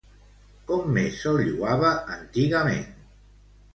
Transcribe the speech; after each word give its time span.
Com 0.69 0.87
més 0.95 1.19
se'l 1.25 1.37
lloava 1.49 1.93
antigament? 2.17 2.91